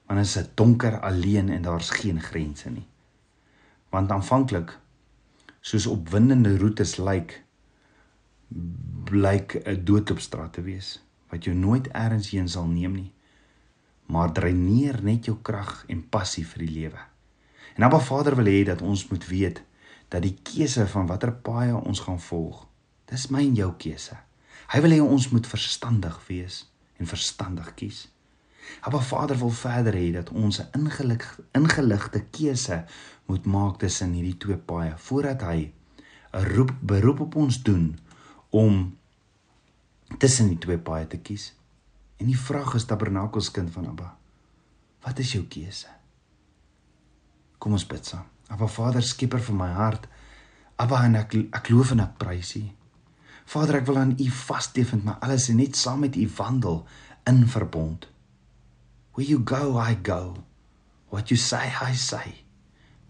want 0.05 0.19
dit 0.19 0.27
is 0.27 0.37
'n 0.37 0.51
donker 0.53 0.99
alleen 0.99 1.49
en 1.49 1.61
daar's 1.61 1.89
geen 1.89 2.21
grense 2.21 2.69
nie. 2.69 2.85
Want 3.93 4.11
aanvanklik 4.11 4.75
soos 5.61 5.87
opwindende 5.87 6.57
roetes 6.57 6.97
lyk 6.97 7.39
blyk 9.09 9.61
'n 9.63 9.83
doodopstraat 9.85 10.53
te 10.53 10.61
wees 10.61 10.99
wat 11.29 11.45
jou 11.45 11.55
nooit 11.55 11.87
eers 11.93 12.29
heen 12.29 12.49
sal 12.49 12.67
neem 12.67 12.93
nie 12.93 13.11
maar 14.05 14.31
dreineer 14.31 14.99
net 15.03 15.25
jou 15.25 15.37
krag 15.41 15.83
en 15.91 16.03
passie 16.09 16.45
vir 16.45 16.65
die 16.65 16.73
lewe. 16.73 17.01
En 17.77 17.87
Abba 17.87 17.99
Vader 18.03 18.35
wil 18.37 18.49
hê 18.51 18.61
dat 18.67 18.83
ons 18.85 19.07
moet 19.09 19.25
weet 19.27 19.63
dat 20.13 20.21
die 20.25 20.35
keuse 20.45 20.85
van 20.91 21.07
watter 21.09 21.31
paai 21.33 21.73
ons 21.73 22.03
gaan 22.05 22.19
volg, 22.21 22.65
dis 23.09 23.29
my 23.33 23.41
en 23.47 23.55
jou 23.57 23.71
keuse. 23.81 24.17
Hy 24.73 24.81
wil 24.85 24.95
hê 24.95 24.99
ons 25.01 25.29
moet 25.33 25.47
verstandig 25.49 26.19
wees 26.27 26.63
en 27.01 27.09
verstandig 27.09 27.71
kies. 27.79 28.05
Abba 28.81 28.99
Vader 28.99 29.37
wil 29.37 29.49
verder 29.49 29.93
hê 29.93 30.11
dat 30.11 30.29
ons 30.29 30.59
'n 30.59 30.69
ingelig 30.79 31.39
ingeligte 31.51 32.21
keuse 32.31 32.85
moet 33.25 33.45
maak 33.45 33.79
tussen 33.79 34.13
hierdie 34.13 34.37
twee 34.37 34.57
paaie 34.57 34.93
voordat 34.97 35.41
hy 35.41 35.73
'n 36.33 36.45
roep 36.55 36.71
beroep 36.81 37.19
op 37.19 37.35
ons 37.35 37.63
doen 37.63 37.99
om 38.49 38.97
tussen 40.17 40.47
die 40.47 40.57
twee 40.57 40.77
paaie 40.77 41.07
te 41.07 41.17
kies. 41.17 41.53
En 42.17 42.25
die 42.25 42.37
vraag 42.37 42.75
is 42.77 42.85
Tabernakels 42.85 43.51
kind 43.51 43.71
van 43.71 43.87
Abba. 43.87 44.17
Wat 45.03 45.19
is 45.19 45.31
jou 45.31 45.43
keuse? 45.43 45.87
Kom 47.57 47.71
ons 47.71 47.87
bid 47.87 48.05
saam. 48.05 48.25
Abba 48.47 48.67
Vader, 48.67 49.03
skieper 49.03 49.41
van 49.41 49.57
my 49.57 49.69
hart. 49.71 50.07
Abba, 50.75 51.03
en 51.03 51.15
ek 51.15 51.35
ek 51.51 51.69
loof 51.69 51.91
en 51.91 52.03
ek 52.05 52.17
prys 52.17 52.55
U. 52.55 52.63
Vader, 53.45 53.81
ek 53.81 53.87
wil 53.89 53.97
aan 53.97 54.15
U 54.19 54.29
vassteef 54.29 54.93
met 54.93 55.03
my 55.03 55.15
alles 55.25 55.49
en 55.49 55.59
net 55.59 55.75
saam 55.79 56.03
met 56.05 56.15
U 56.15 56.27
wandel 56.37 56.85
in 57.29 57.47
verbond. 57.47 58.07
Where 59.13 59.27
you 59.27 59.39
go, 59.39 59.77
I 59.77 59.95
go. 59.95 60.43
What 61.09 61.29
you 61.29 61.37
say, 61.37 61.71
I 61.81 61.93
say. 61.93 62.43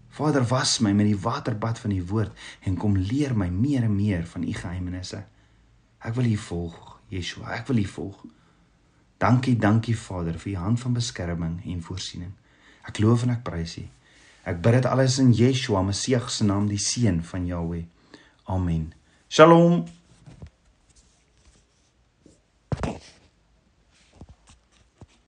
Vader, 0.10 0.44
was 0.44 0.80
my 0.80 0.94
met 0.94 1.08
die 1.08 1.18
waterbad 1.18 1.80
van 1.80 1.92
U 1.92 2.04
woord 2.06 2.38
en 2.62 2.78
kom 2.78 2.98
leer 2.98 3.34
my 3.38 3.48
meer 3.50 3.84
en 3.84 3.96
meer 3.96 4.28
van 4.28 4.44
U 4.44 4.54
geheimenisse. 4.54 5.24
Ek 6.04 6.14
wil 6.16 6.30
U 6.30 6.38
volg, 6.38 7.00
Yeshua. 7.10 7.56
Ek 7.56 7.68
wil 7.72 7.82
U 7.82 7.88
volg. 7.96 8.26
Dankie, 9.24 9.56
dankie 9.56 9.96
Vader 9.98 10.36
vir 10.40 10.52
u 10.52 10.56
hand 10.60 10.80
van 10.80 10.94
beskerming 10.94 11.62
en 11.64 11.82
voorsiening. 11.82 12.34
Ek 12.84 13.00
loof 13.00 13.24
en 13.24 13.32
ek 13.38 13.46
prys 13.48 13.78
u. 13.80 13.86
Ek 14.44 14.60
bid 14.60 14.76
dit 14.82 14.88
alles 14.90 15.16
in 15.24 15.32
Yeshua 15.32 15.82
Messie 15.88 16.20
se 16.28 16.44
naam, 16.44 16.68
die 16.68 16.82
seun 16.82 17.24
van 17.24 17.48
Jahweh. 17.48 17.86
Amen. 18.52 18.92
Shalom. 19.30 19.86